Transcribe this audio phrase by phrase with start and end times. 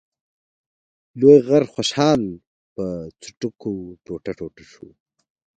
[1.19, 2.21] لوی غر خوشحال
[2.75, 2.83] په
[3.21, 3.71] څټکو
[4.03, 4.87] ټوټه ټوټه شو.